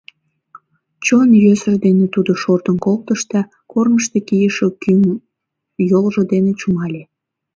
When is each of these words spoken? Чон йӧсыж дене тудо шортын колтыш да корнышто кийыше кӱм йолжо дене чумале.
Чон 1.05 1.29
йӧсыж 1.43 1.75
дене 1.85 2.05
тудо 2.13 2.31
шортын 2.41 2.77
колтыш 2.85 3.21
да 3.31 3.41
корнышто 3.71 4.17
кийыше 4.27 4.67
кӱм 4.81 5.01
йолжо 5.89 6.21
дене 6.33 6.51
чумале. 6.59 7.03